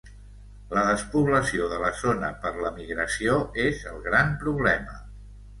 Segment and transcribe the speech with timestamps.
[0.77, 4.99] La despoblació de la zona per l’emigració és el gran problema.